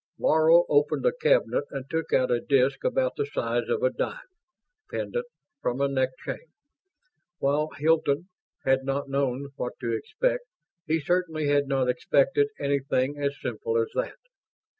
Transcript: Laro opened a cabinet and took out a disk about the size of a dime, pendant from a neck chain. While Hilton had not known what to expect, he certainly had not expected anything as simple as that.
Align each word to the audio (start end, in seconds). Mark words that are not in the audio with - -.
Laro 0.17 0.65
opened 0.67 1.05
a 1.05 1.11
cabinet 1.11 1.65
and 1.69 1.87
took 1.87 2.11
out 2.11 2.31
a 2.31 2.41
disk 2.41 2.83
about 2.83 3.15
the 3.17 3.25
size 3.27 3.69
of 3.69 3.83
a 3.83 3.91
dime, 3.91 4.25
pendant 4.89 5.27
from 5.61 5.79
a 5.79 5.87
neck 5.87 6.09
chain. 6.25 6.47
While 7.37 7.69
Hilton 7.77 8.27
had 8.65 8.83
not 8.83 9.09
known 9.09 9.49
what 9.57 9.73
to 9.79 9.95
expect, 9.95 10.45
he 10.87 10.99
certainly 11.01 11.49
had 11.49 11.67
not 11.67 11.87
expected 11.87 12.47
anything 12.59 13.19
as 13.21 13.39
simple 13.39 13.77
as 13.77 13.91
that. 13.93 14.17